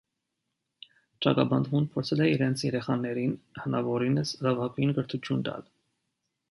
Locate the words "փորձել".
1.97-2.25